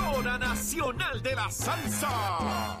[0.00, 2.80] emisora nacional de la salsa.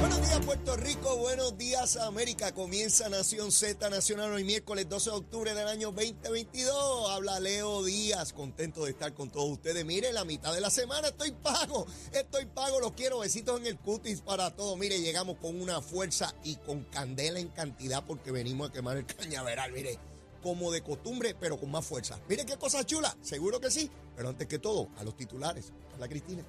[0.00, 2.52] Buenos días Puerto Rico, buenos días América.
[2.52, 7.10] Comienza Nación Z Nacional hoy miércoles 12 de octubre del año 2022.
[7.10, 9.84] Habla Leo Díaz, contento de estar con todos ustedes.
[9.84, 13.20] Mire, la mitad de la semana estoy pago, estoy pago, los quiero.
[13.20, 14.78] Besitos en el cutis para todos.
[14.78, 19.06] Mire, llegamos con una fuerza y con candela en cantidad porque venimos a quemar el
[19.06, 19.72] cañaveral.
[19.72, 19.98] Mire,
[20.42, 22.18] como de costumbre, pero con más fuerza.
[22.28, 23.90] Mire qué cosa chula, seguro que sí.
[24.16, 25.72] Pero antes que todo, a los titulares.
[25.96, 26.44] Hola Cristina.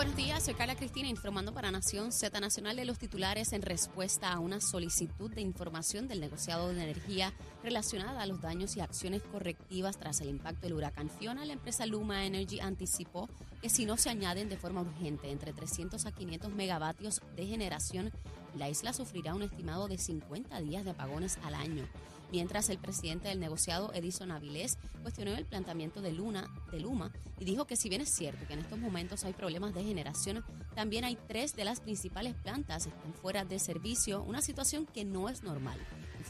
[0.00, 4.32] Buenos días, soy Carla Cristina informando para Nación Z Nacional de los titulares en respuesta
[4.32, 9.20] a una solicitud de información del negociado de energía relacionada a los daños y acciones
[9.20, 11.44] correctivas tras el impacto del huracán Fiona.
[11.44, 13.28] La empresa Luma Energy anticipó
[13.60, 18.10] que si no se añaden de forma urgente entre 300 a 500 megavatios de generación,
[18.56, 21.88] la isla sufrirá un estimado de 50 días de apagones al año
[22.32, 27.44] mientras el presidente del negociado, Edison Avilés, cuestionó el planteamiento de, Luna, de Luma y
[27.44, 31.04] dijo que si bien es cierto que en estos momentos hay problemas de generación, también
[31.04, 35.42] hay tres de las principales plantas están fuera de servicio, una situación que no es
[35.42, 35.78] normal.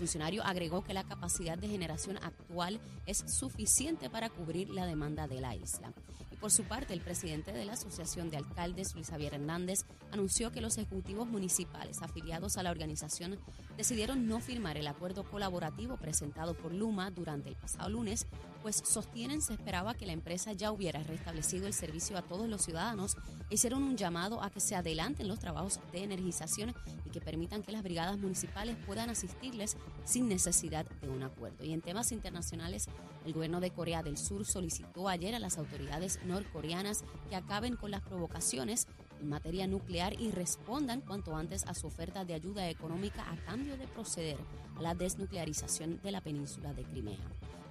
[0.01, 5.43] Funcionario agregó que la capacidad de generación actual es suficiente para cubrir la demanda de
[5.43, 5.93] la isla.
[6.31, 10.53] Y por su parte, el presidente de la Asociación de Alcaldes, Luis Javier Hernández, anunció
[10.53, 13.39] que los ejecutivos municipales afiliados a la organización
[13.77, 18.27] decidieron no firmar el acuerdo colaborativo presentado por Luma durante el pasado lunes,
[18.63, 22.63] pues sostienen se esperaba que la empresa ya hubiera restablecido el servicio a todos los
[22.63, 23.17] ciudadanos
[23.49, 27.63] e hicieron un llamado a que se adelanten los trabajos de energización y que permitan
[27.63, 31.65] que las brigadas municipales puedan asistirles sin necesidad de un acuerdo.
[31.65, 32.89] Y en temas internacionales,
[33.25, 37.91] el gobierno de Corea del Sur solicitó ayer a las autoridades norcoreanas que acaben con
[37.91, 38.87] las provocaciones
[39.21, 43.77] en materia nuclear y respondan cuanto antes a su oferta de ayuda económica a cambio
[43.77, 44.39] de proceder
[44.77, 47.19] a la desnuclearización de la península de Crimea.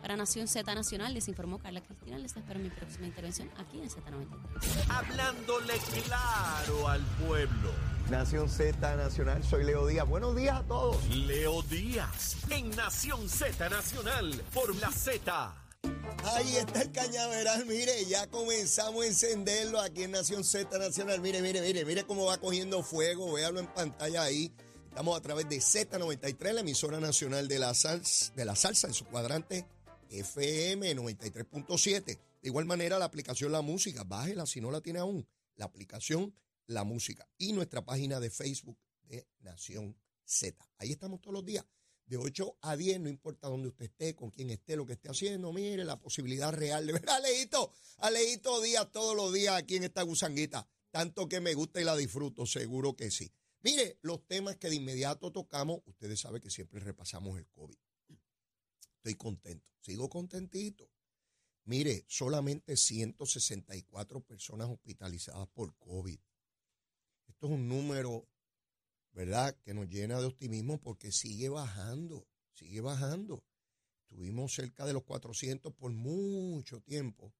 [0.02, 2.18] Para Nación Z Nacional les informó Carla Cristina.
[2.18, 4.86] Les espero mi próxima intervención aquí en Z93.
[4.90, 5.74] Hablándole
[6.06, 7.99] claro al pueblo.
[8.10, 10.08] Nación Z Nacional, soy Leo Díaz.
[10.08, 11.08] Buenos días a todos.
[11.10, 15.54] Leo Díaz en Nación Z Nacional por la Z.
[16.24, 21.22] Ahí está el cañaveral, mire, ya comenzamos a encenderlo aquí en Nación Z Nacional.
[21.22, 24.52] Mire, mire, mire, mire cómo va cogiendo fuego, véalo en pantalla ahí.
[24.88, 28.96] Estamos a través de Z93, la emisora nacional de la, salsa, de la salsa en
[28.96, 29.68] su cuadrante
[30.10, 32.04] FM 93.7.
[32.06, 35.28] De igual manera, la aplicación La Música, bájela si no la tiene aún.
[35.58, 36.34] La aplicación
[36.70, 40.64] La Música y nuestra página de Facebook de Nación Z.
[40.78, 41.66] Ahí estamos todos los días
[42.06, 45.10] de 8 a 10, no importa dónde usted esté, con quién esté, lo que esté
[45.10, 49.56] haciendo, mire la posibilidad real de ver a Leito, a Leito Díaz todos los días
[49.56, 50.68] aquí en esta gusanguita.
[50.92, 53.32] Tanto que me gusta y la disfruto, seguro que sí.
[53.62, 57.78] Mire, los temas que de inmediato tocamos, ustedes saben que siempre repasamos el COVID.
[58.98, 60.88] Estoy contento, sigo contentito.
[61.66, 66.20] Mire, solamente 164 personas hospitalizadas por COVID.
[67.40, 68.28] Esto es un número
[69.14, 69.58] ¿verdad?
[69.64, 73.44] Que nos llena de optimismo porque sigue bajando, sigue bajando.
[74.02, 77.34] Estuvimos cerca de los 400 por mucho tiempo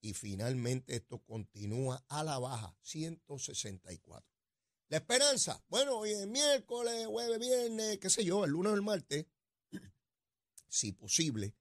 [0.00, 4.28] y finalmente esto continúa a la baja, 164.
[4.88, 8.82] La esperanza, bueno, hoy es miércoles, jueves, viernes, qué sé yo, el lunes o el
[8.82, 9.26] martes,
[10.68, 11.54] si posible,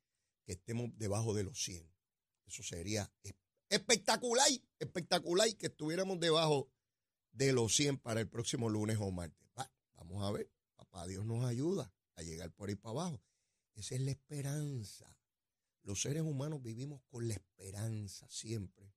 [0.45, 1.87] que estemos debajo de los 100.
[2.45, 3.11] Eso sería
[3.69, 6.69] espectacular, espectacular que estuviéramos debajo
[7.31, 9.47] de los 100 para el próximo lunes o martes.
[9.95, 13.21] vamos a ver, papá Dios nos ayuda a llegar por ahí para abajo.
[13.75, 15.17] Esa es la esperanza.
[15.83, 18.93] Los seres humanos vivimos con la esperanza siempre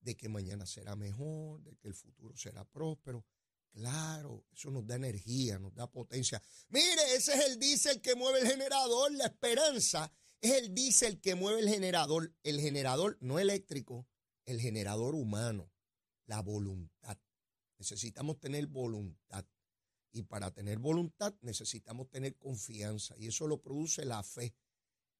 [0.00, 3.24] de que mañana será mejor, de que el futuro será próspero.
[3.70, 6.42] Claro, eso nos da energía, nos da potencia.
[6.68, 9.12] Mire, ese es el diésel que mueve el generador.
[9.12, 12.34] La esperanza es el diésel que mueve el generador.
[12.42, 14.06] El generador no eléctrico,
[14.44, 15.72] el generador humano,
[16.26, 17.16] la voluntad.
[17.82, 19.44] Necesitamos tener voluntad.
[20.12, 23.16] Y para tener voluntad necesitamos tener confianza.
[23.18, 24.54] Y eso lo produce la fe.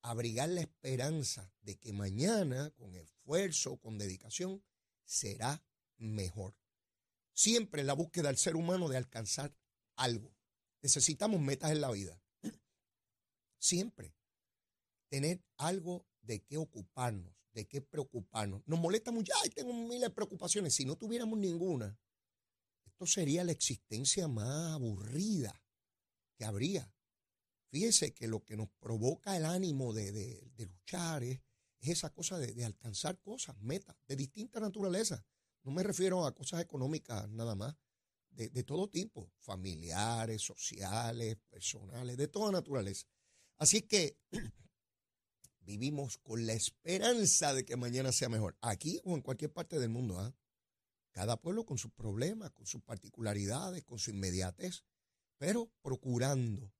[0.00, 4.62] Abrigar la esperanza de que mañana, con esfuerzo, con dedicación,
[5.04, 5.60] será
[5.96, 6.54] mejor.
[7.32, 9.52] Siempre la búsqueda del ser humano de alcanzar
[9.96, 10.32] algo.
[10.82, 12.22] Necesitamos metas en la vida.
[13.58, 14.14] Siempre.
[15.08, 18.62] Tener algo de qué ocuparnos, de qué preocuparnos.
[18.66, 20.74] Nos molesta mucho, ay, tengo miles de preocupaciones.
[20.74, 21.98] Si no tuviéramos ninguna,
[23.06, 25.62] sería la existencia más aburrida
[26.36, 26.92] que habría.
[27.70, 31.40] Fíjese que lo que nos provoca el ánimo de, luchar es,
[31.80, 35.24] esa cosa de, alcanzar cosas, metas de distinta naturaleza.
[35.62, 37.76] No me refiero a cosas económicas nada más.
[38.30, 43.06] de, de todo tipo, familiares, sociales, personales, de toda naturaleza.
[43.58, 44.16] Así que
[45.60, 49.90] vivimos con la esperanza de que mañana sea mejor, aquí o en cualquier parte del
[49.90, 50.18] mundo.
[50.18, 50.34] ¿ah?
[51.12, 54.82] Cada pueblo con sus problemas, con sus particularidades, con su inmediatez,
[55.38, 56.72] pero procurando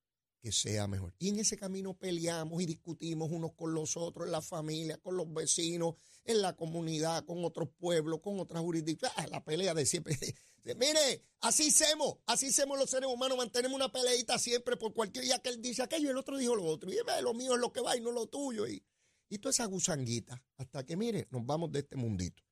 [0.43, 1.15] que sea mejor.
[1.19, 5.17] Y en ese camino peleamos y discutimos unos con los otros, en la familia, con
[5.17, 5.95] los vecinos,
[6.25, 9.17] en la comunidad, con otros pueblos, con otras jurisdicciones.
[9.19, 10.19] Ah, la pelea de siempre.
[10.65, 15.39] Mire, así hacemos, así hacemos los seres humanos, mantenemos una peleita siempre por cualquier día
[15.39, 16.91] que él dice aquello y el otro dijo lo otro.
[16.91, 18.67] Y lo mío es lo que va y no lo tuyo.
[18.67, 18.85] Y,
[19.29, 22.43] y toda esa gusanguita, hasta que, mire, nos vamos de este mundito.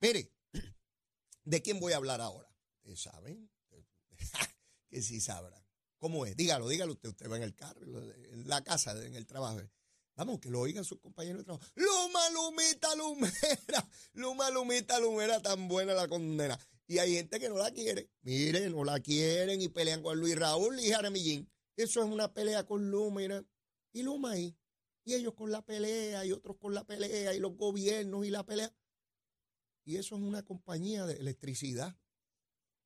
[0.00, 0.32] Mire,
[1.46, 2.48] ¿de quién voy a hablar ahora?
[2.78, 3.50] ¿Ustedes saben?
[4.90, 5.64] que sí sabrán.
[5.98, 6.36] ¿Cómo es?
[6.36, 7.08] Dígalo, dígalo usted.
[7.08, 9.60] Usted va en el carro, en la casa, en el trabajo.
[10.16, 11.66] Vamos, que lo oigan sus compañeros de trabajo.
[11.74, 13.88] Luma, Lumita, Lumera.
[14.14, 16.58] Luma, Lumita, Lumera, tan buena la condena.
[16.86, 18.10] Y hay gente que no la quiere.
[18.22, 21.50] Mire, no la quieren y pelean con Luis Raúl y Jaramillín.
[21.76, 23.22] Eso es una pelea con Luma.
[23.92, 24.56] Y Luma ahí.
[25.04, 28.44] Y ellos con la pelea y otros con la pelea y los gobiernos y la
[28.44, 28.72] pelea.
[29.86, 31.96] Y eso es una compañía de electricidad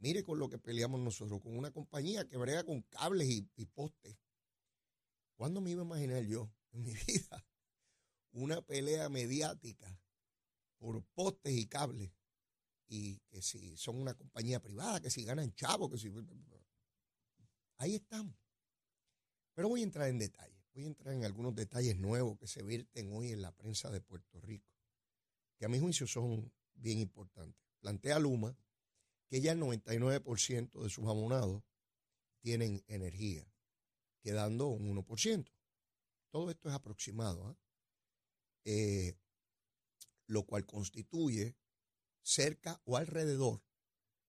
[0.01, 4.17] Mire con lo que peleamos nosotros, con una compañía que brega con cables y, postes.
[5.37, 7.47] ¿Cuándo me iba a imaginar yo en mi vida
[8.33, 10.01] una pelea mediática
[10.79, 12.11] por postes y cables?
[12.89, 16.11] Y que si son una compañía privada, que si ganan chavos, que si...
[17.77, 18.35] Ahí estamos.
[19.55, 20.65] Pero voy a entrar en detalles.
[20.73, 24.01] Voy a entrar en algunos detalles nuevos que se vierten hoy en la prensa de
[24.01, 24.73] Puerto Rico,
[25.59, 26.51] que a mi juicio son
[26.81, 27.63] bien importantes.
[27.81, 28.57] Plantea Luma
[29.29, 31.63] que ya el 99% de sus abonados
[32.41, 33.47] tienen energía,
[34.23, 35.53] quedando un 1%.
[36.31, 37.57] Todo esto es aproximado, ¿ah?
[38.65, 39.15] eh,
[40.27, 41.57] lo cual constituye
[42.23, 43.63] cerca o alrededor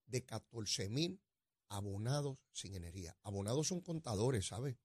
[0.06, 1.20] de 14 mil
[1.68, 3.16] abonados sin energía.
[3.22, 4.76] Abonados son contadores, ¿sabes?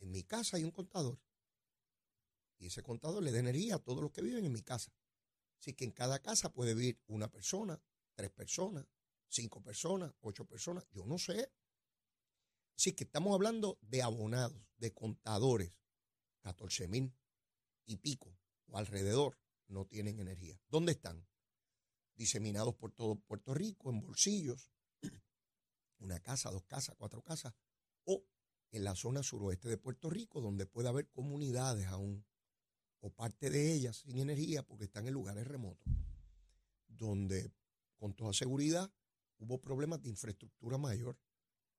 [0.00, 1.18] En mi casa hay un contador.
[2.58, 4.92] Y ese contador le da energía a todos los que viven en mi casa.
[5.60, 7.80] Así que en cada casa puede vivir una persona,
[8.14, 8.86] tres personas,
[9.28, 11.52] cinco personas, ocho personas, yo no sé.
[12.76, 15.72] Así que estamos hablando de abonados, de contadores,
[16.40, 17.14] 14 mil
[17.86, 18.36] y pico
[18.66, 20.60] o alrededor no tienen energía.
[20.68, 21.26] ¿Dónde están?
[22.14, 24.70] Diseminados por todo Puerto Rico, en bolsillos,
[25.98, 27.54] una casa, dos casas, cuatro casas,
[28.04, 28.24] o
[28.70, 32.26] en la zona suroeste de Puerto Rico, donde puede haber comunidades aún,
[33.04, 35.86] o parte de ellas sin energía porque están en lugares remotos,
[36.88, 37.52] donde
[37.98, 38.90] con toda seguridad
[39.36, 41.18] hubo problemas de infraestructura mayor.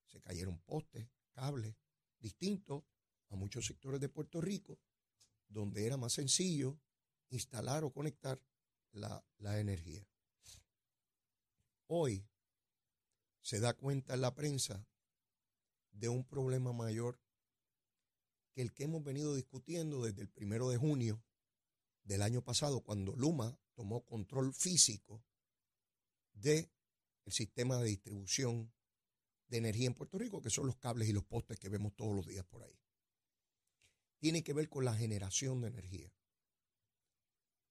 [0.06, 1.75] Se cayeron postes, cables,
[2.19, 2.83] distintos
[3.30, 4.80] a muchos sectores de Puerto Rico,
[5.48, 6.80] donde era más sencillo
[7.30, 8.39] instalar o conectar
[8.92, 10.07] la, la energía.
[11.88, 12.24] Hoy
[13.42, 14.88] se da cuenta en la prensa
[15.89, 17.19] de un problema mayor
[18.55, 21.21] que el que hemos venido discutiendo desde el primero de junio
[22.05, 25.21] del año pasado, cuando Luma tomó control físico
[26.31, 26.71] de
[27.25, 28.71] el sistema de distribución
[29.47, 32.15] de energía en Puerto Rico, que son los cables y los postes que vemos todos
[32.15, 32.79] los días por ahí.
[34.19, 36.13] Tiene que ver con la generación de energía.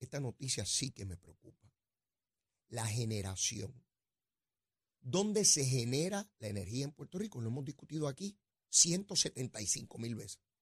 [0.00, 1.72] Esta noticia sí que me preocupa.
[2.68, 3.72] La generación.
[5.00, 7.40] ¿Dónde se genera la energía en Puerto Rico?
[7.40, 8.36] Lo hemos discutido aquí
[8.68, 10.53] 175 mil veces.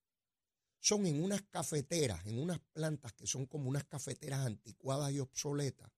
[0.83, 5.93] Son en unas cafeteras, en unas plantas que son como unas cafeteras anticuadas y obsoletas,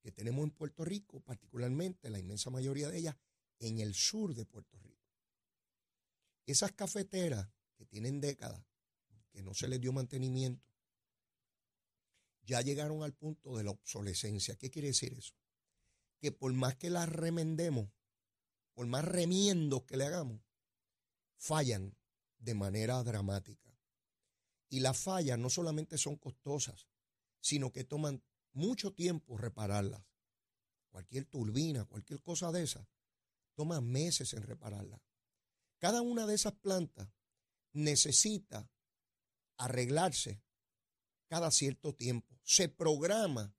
[0.00, 3.16] que tenemos en Puerto Rico, particularmente la inmensa mayoría de ellas
[3.60, 5.06] en el sur de Puerto Rico.
[6.44, 8.60] Esas cafeteras que tienen décadas,
[9.30, 10.66] que no se les dio mantenimiento,
[12.42, 14.56] ya llegaron al punto de la obsolescencia.
[14.56, 15.34] ¿Qué quiere decir eso?
[16.18, 17.88] Que por más que las remendemos,
[18.74, 20.40] por más remiendos que le hagamos,
[21.36, 21.96] fallan
[22.38, 23.67] de manera dramática.
[24.68, 26.88] Y las fallas no solamente son costosas,
[27.40, 28.22] sino que toman
[28.52, 30.02] mucho tiempo repararlas.
[30.90, 32.88] Cualquier turbina, cualquier cosa de esa,
[33.54, 35.02] toma meses en repararla.
[35.78, 37.08] Cada una de esas plantas
[37.72, 38.70] necesita
[39.56, 40.42] arreglarse
[41.28, 42.38] cada cierto tiempo.
[42.42, 43.54] Se programa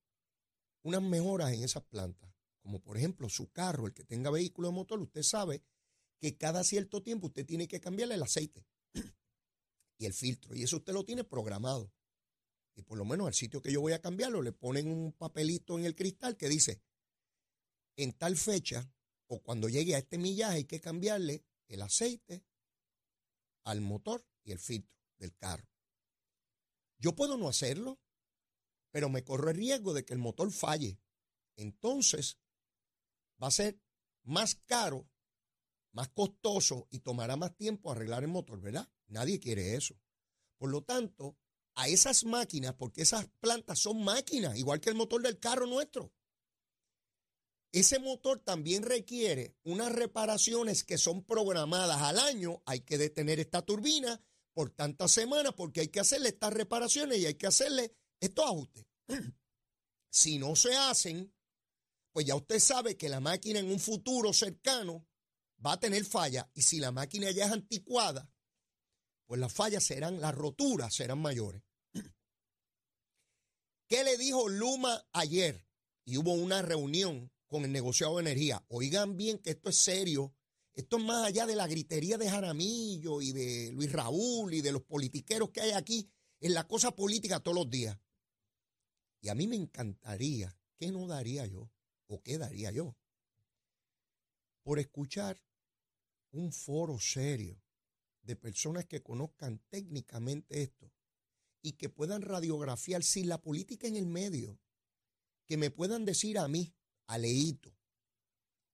[0.81, 4.73] unas mejoras en esas plantas, como por ejemplo su carro, el que tenga vehículo de
[4.73, 5.63] motor, usted sabe
[6.19, 8.65] que cada cierto tiempo usted tiene que cambiarle el aceite
[9.99, 11.93] y el filtro, y eso usted lo tiene programado
[12.79, 15.77] y por lo menos al sitio que yo voy a cambiarlo le ponen un papelito
[15.77, 16.81] en el cristal que dice,
[17.97, 18.89] en tal fecha
[19.27, 22.45] o cuando llegue a este millaje hay que cambiarle el aceite
[23.65, 25.67] al motor y el filtro del carro.
[26.97, 27.99] Yo puedo no hacerlo,
[28.91, 31.01] pero me corro el riesgo de que el motor falle.
[31.57, 32.39] Entonces
[33.43, 33.77] va a ser
[34.23, 35.09] más caro,
[35.91, 38.89] más costoso y tomará más tiempo arreglar el motor, ¿verdad?
[39.09, 39.95] Nadie quiere eso.
[40.57, 41.37] Por lo tanto,
[41.75, 46.13] a esas máquinas, porque esas plantas son máquinas, igual que el motor del carro nuestro.
[47.71, 52.63] Ese motor también requiere unas reparaciones que son programadas al año.
[52.65, 54.19] Hay que detener esta turbina
[54.53, 58.85] por tantas semanas porque hay que hacerle estas reparaciones y hay que hacerle estos ajustes.
[60.11, 61.31] Si no se hacen,
[62.11, 65.07] pues ya usted sabe que la máquina en un futuro cercano
[65.63, 68.27] va a tener falla y si la máquina ya es anticuada,
[69.29, 71.61] pues las fallas serán, las roturas serán mayores.
[73.87, 75.67] ¿Qué le dijo Luma ayer?
[76.03, 78.65] Y hubo una reunión con el negociado de energía.
[78.69, 80.33] Oigan bien que esto es serio.
[80.73, 84.71] Esto es más allá de la gritería de Jaramillo y de Luis Raúl y de
[84.71, 86.09] los politiqueros que hay aquí
[86.39, 87.99] en la cosa política todos los días.
[89.21, 91.69] Y a mí me encantaría, ¿qué no daría yo?
[92.07, 92.97] ¿O qué daría yo?
[94.63, 95.39] Por escuchar
[96.31, 97.61] un foro serio
[98.29, 100.91] de personas que conozcan técnicamente esto
[101.63, 104.59] y que puedan radiografiar sin la política en el medio,
[105.47, 106.71] que me puedan decir a mí,
[107.07, 107.75] a Leito,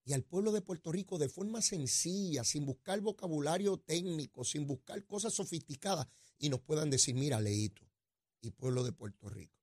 [0.04, 5.02] y al pueblo de Puerto Rico de forma sencilla, sin buscar vocabulario técnico, sin buscar
[5.06, 6.06] cosas sofisticadas,
[6.38, 7.82] y nos puedan decir, mira, Leito
[8.42, 9.58] y pueblo de Puerto Rico.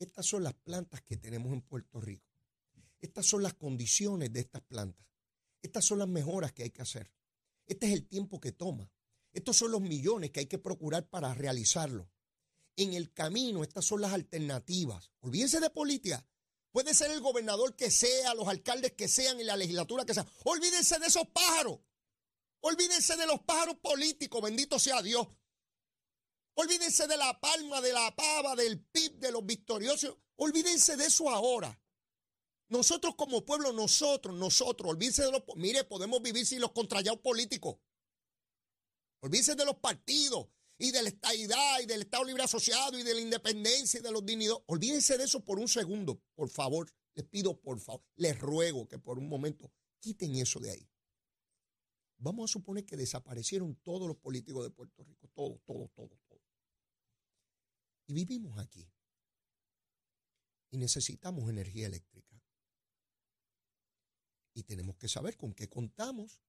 [0.00, 2.36] Estas son las plantas que tenemos en Puerto Rico.
[3.00, 5.06] Estas son las condiciones de estas plantas.
[5.62, 7.12] Estas son las mejoras que hay que hacer.
[7.66, 8.90] Este es el tiempo que toma.
[9.34, 12.08] Estos son los millones que hay que procurar para realizarlo.
[12.76, 15.10] En el camino, estas son las alternativas.
[15.20, 16.26] Olvídense de política.
[16.70, 20.26] Puede ser el gobernador que sea, los alcaldes que sean y la legislatura que sea.
[20.44, 21.80] Olvídense de esos pájaros.
[22.60, 25.26] Olvídense de los pájaros políticos, bendito sea Dios.
[26.54, 30.16] Olvídense de la palma, de la pava, del PIB, de los victoriosos.
[30.36, 31.80] Olvídense de eso ahora.
[32.68, 35.42] Nosotros como pueblo, nosotros, nosotros, olvídense de los...
[35.56, 37.76] Mire, podemos vivir sin los contrallados políticos.
[39.24, 43.14] Olvídense de los partidos y de la estadidad y del Estado Libre Asociado y de
[43.14, 44.62] la independencia y de los dignidades.
[44.66, 46.92] Olvídense de eso por un segundo, por favor.
[47.14, 50.90] Les pido, por favor, les ruego que por un momento quiten eso de ahí.
[52.18, 56.42] Vamos a suponer que desaparecieron todos los políticos de Puerto Rico, todos, todos, todos, todos.
[58.06, 58.86] Y vivimos aquí.
[60.68, 62.44] Y necesitamos energía eléctrica.
[64.52, 66.42] Y tenemos que saber con qué contamos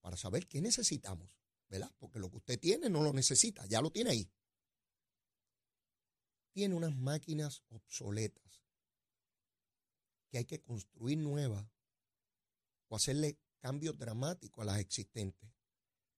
[0.00, 1.39] para saber qué necesitamos,
[1.70, 1.90] ¿verdad?
[1.98, 4.30] Porque lo que usted tiene no lo necesita, ya lo tiene ahí.
[6.52, 8.64] Tiene unas máquinas obsoletas
[10.28, 11.64] que hay que construir nuevas
[12.88, 15.48] o hacerle cambios dramáticos a las existentes.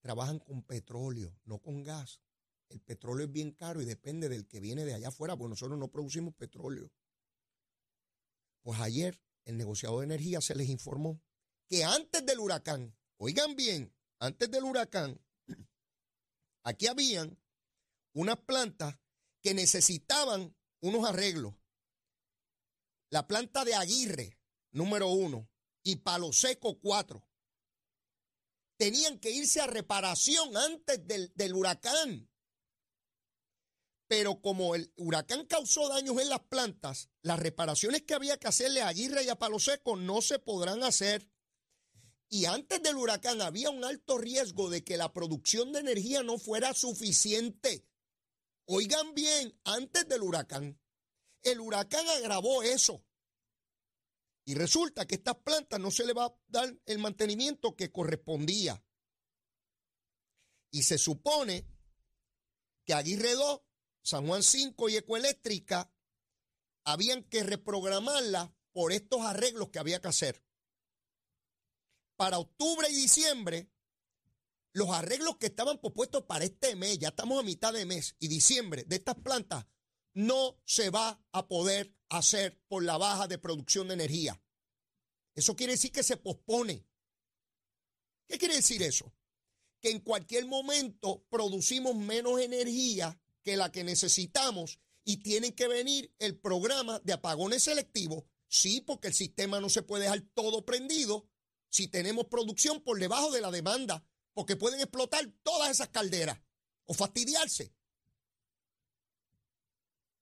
[0.00, 2.22] Trabajan con petróleo, no con gas.
[2.68, 5.78] El petróleo es bien caro y depende del que viene de allá afuera, porque nosotros
[5.78, 6.90] no producimos petróleo.
[8.62, 11.20] Pues ayer el negociado de energía se les informó
[11.68, 15.20] que antes del huracán, oigan bien, antes del huracán,
[16.62, 17.38] aquí habían
[18.12, 18.98] unas plantas
[19.40, 21.54] que necesitaban unos arreglos.
[23.10, 24.38] La planta de Aguirre,
[24.70, 25.48] número uno,
[25.82, 27.26] y Palo Seco, cuatro.
[28.76, 32.32] Tenían que irse a reparación antes del, del huracán
[34.12, 38.82] pero como el huracán causó daños en las plantas, las reparaciones que había que hacerle
[38.82, 41.31] a Aguirre y a Palo Seco no se podrán hacer.
[42.34, 46.38] Y antes del huracán había un alto riesgo de que la producción de energía no
[46.38, 47.86] fuera suficiente.
[48.64, 50.80] Oigan bien, antes del huracán.
[51.42, 53.04] El huracán agravó eso.
[54.46, 57.92] Y resulta que a estas plantas no se le va a dar el mantenimiento que
[57.92, 58.82] correspondía.
[60.70, 61.66] Y se supone
[62.86, 63.60] que Aguirre 2
[64.00, 65.92] San Juan 5 y Ecoeléctrica
[66.84, 70.42] habían que reprogramarla por estos arreglos que había que hacer.
[72.22, 73.68] Para octubre y diciembre,
[74.74, 78.28] los arreglos que estaban propuestos para este mes, ya estamos a mitad de mes, y
[78.28, 79.66] diciembre de estas plantas,
[80.14, 84.40] no se va a poder hacer por la baja de producción de energía.
[85.34, 86.86] Eso quiere decir que se pospone.
[88.28, 89.12] ¿Qué quiere decir eso?
[89.80, 96.14] Que en cualquier momento producimos menos energía que la que necesitamos y tienen que venir
[96.20, 98.22] el programa de apagones selectivos.
[98.46, 101.31] Sí, porque el sistema no se puede dejar todo prendido
[101.72, 106.38] si tenemos producción por debajo de la demanda, porque pueden explotar todas esas calderas
[106.84, 107.74] o fastidiarse.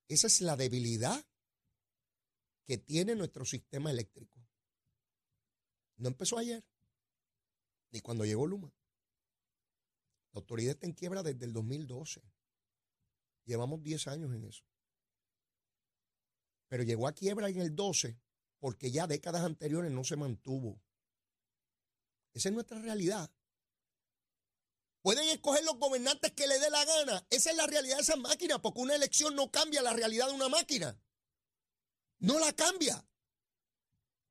[0.07, 1.25] Esa es la debilidad
[2.65, 4.39] que tiene nuestro sistema eléctrico.
[5.97, 6.63] No empezó ayer,
[7.91, 8.73] ni cuando llegó Luma.
[10.31, 12.21] La autoridad está en quiebra desde el 2012.
[13.43, 14.63] Llevamos 10 años en eso.
[16.69, 18.17] Pero llegó a quiebra en el 12
[18.57, 20.81] porque ya décadas anteriores no se mantuvo.
[22.33, 23.29] Esa es nuestra realidad.
[25.01, 27.25] Pueden escoger los gobernantes que le dé la gana.
[27.29, 30.33] Esa es la realidad de esas máquinas, porque una elección no cambia la realidad de
[30.33, 30.99] una máquina.
[32.19, 33.03] No la cambia.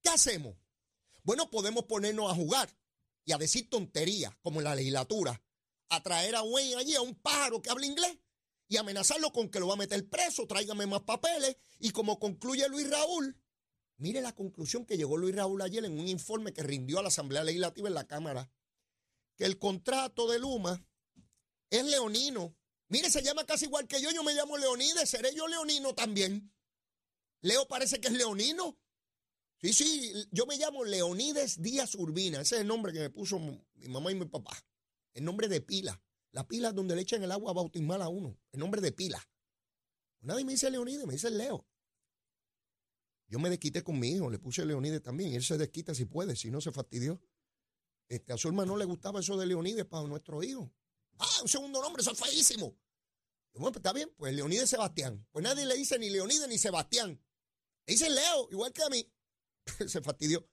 [0.02, 0.56] ¿Qué hacemos?
[1.24, 2.70] Bueno, podemos ponernos a jugar
[3.24, 5.42] y a decir tonterías, como en la legislatura,
[5.88, 8.16] a traer a Wayne allí, a un pájaro que habla inglés,
[8.68, 12.68] y amenazarlo con que lo va a meter preso, tráigame más papeles, y como concluye
[12.68, 13.39] Luis Raúl,
[14.00, 17.08] mire la conclusión que llegó Luis Raúl ayer en un informe que rindió a la
[17.08, 18.50] Asamblea Legislativa en la Cámara
[19.36, 20.84] que el contrato de Luma
[21.70, 22.54] es leonino.
[22.88, 26.52] Mire, se llama casi igual que yo, yo me llamo Leonides, seré yo leonino también.
[27.40, 28.78] Leo parece que es leonino.
[29.62, 33.38] Sí, sí, yo me llamo Leonides Díaz Urbina, ese es el nombre que me puso
[33.38, 34.56] mi mamá y mi papá.
[35.14, 36.02] El nombre de pila.
[36.32, 38.38] La pila donde le echan el agua bautismal a uno.
[38.52, 39.26] El nombre de pila.
[40.20, 41.66] Nadie me dice Leonides, me dice Leo.
[43.30, 45.32] Yo me desquité con mi hijo, le puse Leonides también.
[45.34, 47.22] Él se desquita si puede, si no se fastidió.
[48.08, 50.72] Este, a su hermano no le gustaba eso de Leonides para nuestro hijo.
[51.18, 52.18] Ah, un segundo nombre, eso es.
[52.58, 55.24] Bueno, pues está bien, pues Leonides Sebastián.
[55.30, 57.22] Pues nadie le dice ni Leonides ni Sebastián.
[57.86, 59.08] Le dicen Leo, igual que a mí.
[59.86, 60.48] se fastidió.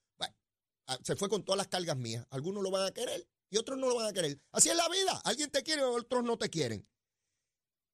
[0.90, 2.26] Ah, se fue con todas las cargas mías.
[2.30, 4.40] Algunos lo van a querer y otros no lo van a querer.
[4.52, 5.20] Así es la vida.
[5.26, 6.88] Alguien te quiere, otros no te quieren.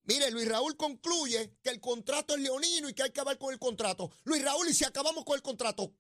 [0.06, 3.54] Mire, Luis Raúl concluye que el contrato es leonino y que hay que acabar con
[3.54, 4.12] el contrato.
[4.24, 5.96] Luis Raúl, y si acabamos con el contrato,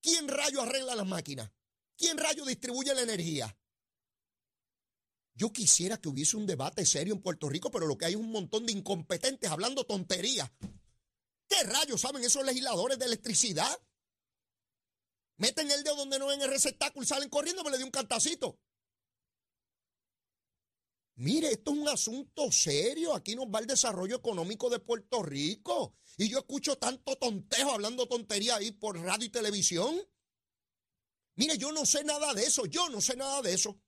[0.00, 1.50] ¿quién rayo arregla las máquinas?
[1.96, 3.56] ¿Quién rayo distribuye la energía?
[5.34, 8.18] Yo quisiera que hubiese un debate serio en Puerto Rico, pero lo que hay es
[8.18, 10.50] un montón de incompetentes hablando tonterías.
[11.48, 13.80] ¿Qué rayos saben esos legisladores de electricidad?
[15.36, 17.90] Meten el dedo donde no ven el receptáculo y salen corriendo, me le di un
[17.90, 18.58] cantacito.
[21.18, 23.12] Mire, esto es un asunto serio.
[23.12, 25.96] Aquí nos va el desarrollo económico de Puerto Rico.
[26.16, 30.00] Y yo escucho tanto tontejo hablando tontería ahí por radio y televisión.
[31.34, 33.80] Mire, yo no sé nada de eso, yo no sé nada de eso.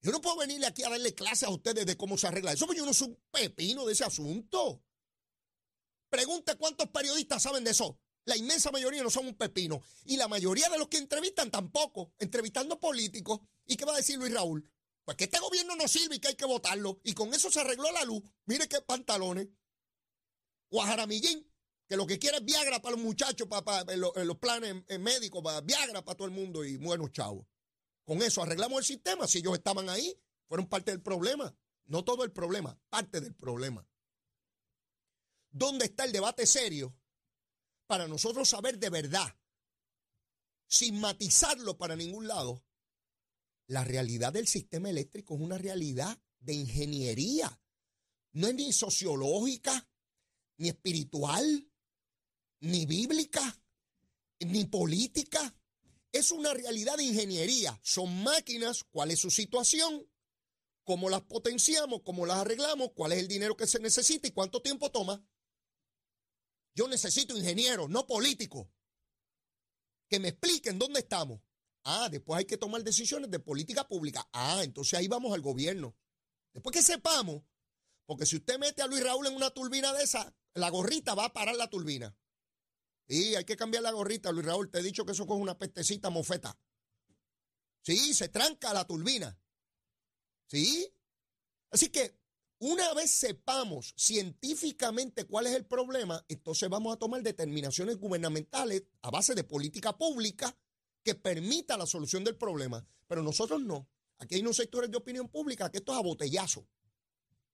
[0.00, 2.66] Yo no puedo venirle aquí a darle clases a ustedes de cómo se arregla eso,
[2.66, 4.82] porque yo no soy un pepino de ese asunto.
[6.08, 7.98] Pregunte cuántos periodistas saben de eso.
[8.24, 9.82] La inmensa mayoría no son un pepino.
[10.06, 13.40] Y la mayoría de los que entrevistan tampoco, entrevistando políticos.
[13.66, 14.70] ¿Y qué va a decir Luis Raúl?
[15.04, 17.00] Pues que este gobierno no sirve y que hay que votarlo.
[17.04, 18.22] Y con eso se arregló la luz.
[18.46, 19.48] Mire qué pantalones.
[20.70, 21.46] Guajaramillín
[21.86, 26.02] que lo que quiere es Viagra para los muchachos, para, los, planes médicos, para Viagra
[26.02, 27.46] para todo el mundo y buenos chavos.
[28.04, 29.26] Con eso arreglamos el sistema.
[29.26, 31.54] Si ellos estaban ahí, fueron parte del problema.
[31.86, 33.86] No todo el problema, parte del problema.
[35.50, 36.96] ¿Dónde está el debate serio
[37.86, 39.36] para nosotros saber de verdad,
[40.66, 42.64] sin matizarlo para ningún lado,
[43.66, 47.60] la realidad del sistema eléctrico es una realidad de ingeniería?
[48.32, 49.88] No es ni sociológica,
[50.56, 51.68] ni espiritual,
[52.60, 53.62] ni bíblica,
[54.40, 55.54] ni política.
[56.12, 57.78] Es una realidad de ingeniería.
[57.82, 60.06] Son máquinas, cuál es su situación,
[60.84, 64.62] cómo las potenciamos, cómo las arreglamos, cuál es el dinero que se necesita y cuánto
[64.62, 65.24] tiempo toma.
[66.74, 68.68] Yo necesito ingenieros, no políticos,
[70.08, 71.40] que me expliquen dónde estamos.
[71.84, 74.26] Ah, después hay que tomar decisiones de política pública.
[74.32, 75.94] Ah, entonces ahí vamos al gobierno.
[76.52, 77.42] Después que sepamos,
[78.06, 81.26] porque si usted mete a Luis Raúl en una turbina de esa, la gorrita va
[81.26, 82.16] a parar la turbina.
[83.06, 84.70] Y hay que cambiar la gorrita, Luis Raúl.
[84.70, 86.58] Te he dicho que eso coge una pestecita mofeta.
[87.82, 89.38] Sí, se tranca la turbina.
[90.46, 90.90] ¿Sí?
[91.70, 92.18] Así que
[92.58, 99.10] una vez sepamos científicamente cuál es el problema, entonces vamos a tomar determinaciones gubernamentales a
[99.10, 100.56] base de política pública
[101.04, 102.86] que permita la solución del problema.
[103.06, 103.88] Pero nosotros no.
[104.18, 106.66] Aquí hay unos sectores de opinión pública que esto es a botellazo.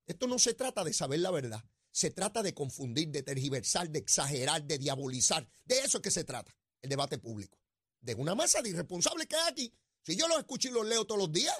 [0.06, 1.62] Esto no se trata de saber la verdad.
[1.90, 5.48] Se trata de confundir, de tergiversar, de exagerar, de diabolizar.
[5.64, 7.58] De eso es que se trata el debate público.
[8.00, 9.74] De una masa de irresponsables que hay aquí.
[10.02, 11.54] Si yo los escucho y los leo todos los días,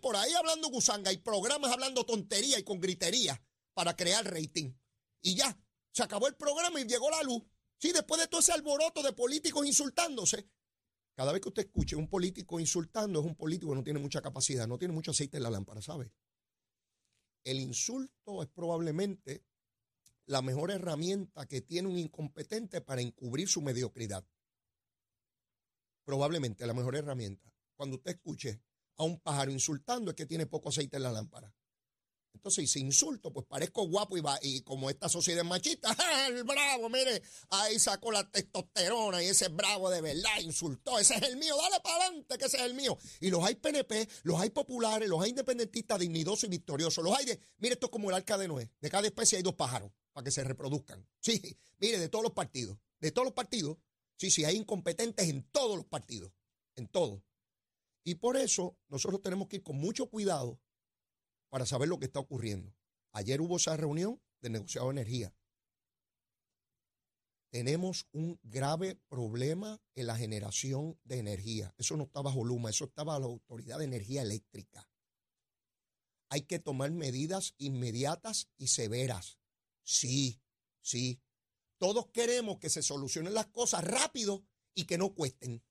[0.00, 3.40] por ahí hablando gusanga y programas hablando tontería y con gritería
[3.72, 4.72] para crear rating.
[5.22, 5.56] Y ya,
[5.92, 7.42] se acabó el programa y llegó la luz.
[7.78, 10.48] Sí, después de todo ese alboroto de políticos insultándose.
[11.14, 14.20] Cada vez que usted escuche un político insultando, es un político que no tiene mucha
[14.20, 16.12] capacidad, no tiene mucho aceite en la lámpara, ¿sabe?
[17.44, 19.44] El insulto es probablemente
[20.26, 24.26] la mejor herramienta que tiene un incompetente para encubrir su mediocridad.
[26.04, 27.52] Probablemente la mejor herramienta.
[27.76, 28.62] Cuando usted escuche
[28.96, 31.54] a un pájaro insultando es que tiene poco aceite en la lámpara.
[32.44, 35.96] Entonces, si insulto, pues parezco guapo y, va, y como esta sociedad machista,
[36.28, 41.22] el bravo, mire, ahí sacó la testosterona y ese bravo de verdad insultó, ese es
[41.22, 42.98] el mío, dale para adelante que ese es el mío.
[43.20, 47.24] Y los hay PNP, los hay populares, los hay independentistas dignidosos y victoriosos, los hay
[47.24, 49.90] de, mire, esto es como el arca de Noé, de cada especie hay dos pájaros
[50.12, 51.08] para que se reproduzcan.
[51.20, 53.78] Sí, mire, de todos los partidos, de todos los partidos,
[54.18, 56.30] sí, sí, hay incompetentes en todos los partidos,
[56.76, 57.22] en todos.
[58.04, 60.60] Y por eso nosotros tenemos que ir con mucho cuidado
[61.54, 62.74] para saber lo que está ocurriendo.
[63.12, 65.32] Ayer hubo esa reunión de negociado de energía.
[67.50, 71.72] Tenemos un grave problema en la generación de energía.
[71.78, 74.90] Eso no está bajo eso está bajo la Autoridad de Energía Eléctrica.
[76.28, 79.38] Hay que tomar medidas inmediatas y severas.
[79.84, 80.42] Sí,
[80.80, 81.22] sí.
[81.78, 85.62] Todos queremos que se solucionen las cosas rápido y que no cuesten.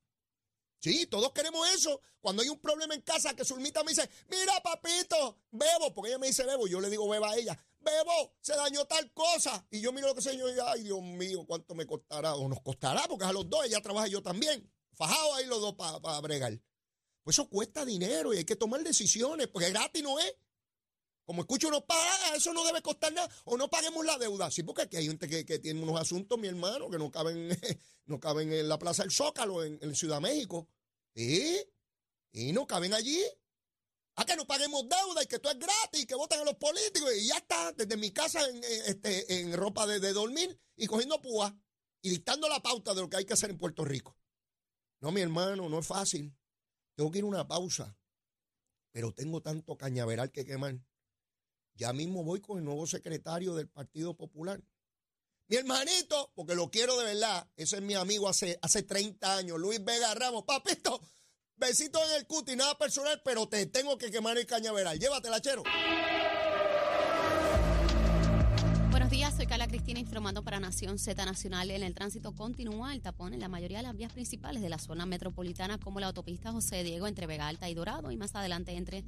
[0.84, 2.02] Sí, todos queremos eso.
[2.20, 6.20] Cuando hay un problema en casa, que Zulmita me dice, mira papito, bebo, porque ella
[6.20, 9.66] me dice bebo, yo le digo beba a ella, bebo, se dañó tal cosa.
[9.72, 12.50] Y yo miro lo que sé yo y ay Dios mío, cuánto me costará, o
[12.50, 14.70] nos costará, porque a los dos, ella trabaja yo también.
[14.92, 16.60] Fajado ahí los dos para bregar.
[17.24, 20.36] Pues eso cuesta dinero y hay que tomar decisiones, porque gratis no es.
[21.26, 24.52] Como escucho, no paga, eso no debe costar nada, o no paguemos la deuda.
[24.52, 27.50] Sí, porque aquí hay gente que, tiene unos asuntos, mi hermano, que no caben,
[28.06, 30.68] no caben en la Plaza del Zócalo, en, en Ciudad México.
[31.16, 31.66] ¿Sí?
[32.34, 33.22] Y no caben allí.
[34.16, 36.56] A que no paguemos deuda y que esto es gratis y que voten a los
[36.56, 37.12] políticos.
[37.16, 41.20] Y ya está, desde mi casa en, este, en ropa de, de, dormir y cogiendo
[41.20, 41.56] púa
[42.02, 44.16] y dictando la pauta de lo que hay que hacer en Puerto Rico.
[45.00, 46.36] No, mi hermano, no es fácil.
[46.96, 47.98] Tengo que ir a una pausa.
[48.92, 50.80] Pero tengo tanto cañaveral que quemar.
[51.76, 54.62] Ya mismo voy con el nuevo secretario del Partido Popular.
[55.48, 59.60] Mi hermanito, porque lo quiero de verdad, ese es mi amigo hace, hace 30 años,
[59.60, 60.44] Luis Vega Ramos.
[60.44, 61.02] Papito,
[61.58, 65.00] besito en el cuti, nada personal, pero te tengo que quemar el cañaveral.
[65.00, 65.64] Llévatela, chero.
[68.92, 71.72] Buenos días, soy Carla Cristina informando para Nación Z Nacional.
[71.72, 74.78] En el tránsito continúa el tapón en la mayoría de las vías principales de la
[74.78, 78.72] zona metropolitana, como la autopista José Diego entre Vega Alta y Dorado, y más adelante
[78.74, 79.04] entre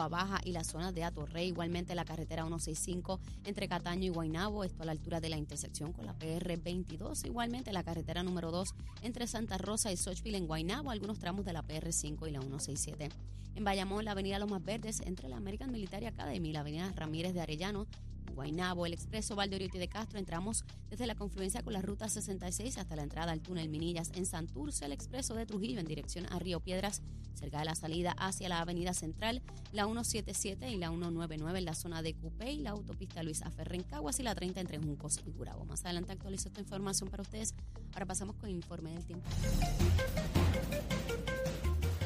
[0.00, 4.64] a Baja y la zona de Atorrey, igualmente la carretera 165 entre Cataño y Guaynabo,
[4.64, 8.50] esto a la altura de la intersección con la PR 22, igualmente la carretera número
[8.50, 12.30] 2 entre Santa Rosa y Sochville en Guaynabo, algunos tramos de la PR 5 y
[12.30, 13.10] la 167.
[13.54, 16.92] En Bayamón, la avenida Los Más Verdes entre la American Military Academy y la avenida
[16.96, 17.86] Ramírez de Arellano,
[18.34, 22.96] Guaynabo, el expreso Valdoriotti de Castro, entramos desde la confluencia con la ruta 66 hasta
[22.96, 26.60] la entrada al túnel Minillas en Santurce, el expreso de Trujillo en dirección a Río
[26.60, 27.02] Piedras,
[27.34, 31.74] cerca de la salida hacia la avenida Central, la 177 y la 199 en la
[31.74, 35.64] zona de Cupey, la autopista Luis Aferre Caguas y la 30 entre Juncos y Curabo.
[35.64, 37.54] Más adelante actualizo esta información para ustedes.
[37.92, 39.28] Ahora pasamos con el informe del tiempo.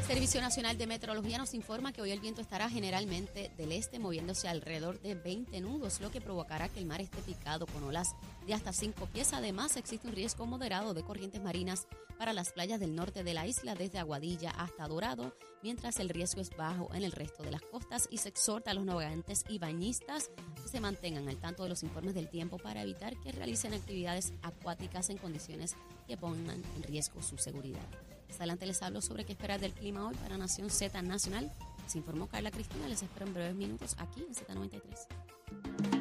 [0.06, 4.46] Servicio Nacional de Meteorología nos informa que hoy el viento estará generalmente del este moviéndose
[4.46, 8.14] alrededor de 20 nudos, lo que provocará que el mar esté picado con olas
[8.46, 9.32] de hasta 5 pies.
[9.32, 11.88] Además, existe un riesgo moderado de corrientes marinas
[12.20, 16.40] para las playas del norte de la isla, desde Aguadilla hasta Dorado, mientras el riesgo
[16.40, 19.58] es bajo en el resto de las costas y se exhorta a los navegantes y
[19.58, 20.30] bañistas
[20.62, 24.32] que se mantengan al tanto de los informes del tiempo para evitar que realicen actividades
[24.42, 25.74] acuáticas en condiciones
[26.06, 28.15] que pongan en riesgo su seguridad.
[28.28, 31.52] Más adelante les hablo sobre qué esperar del clima hoy para Nación Z Nacional.
[31.86, 32.88] Se informó Carla Cristina.
[32.88, 35.95] Les espero en breves minutos aquí en Z93.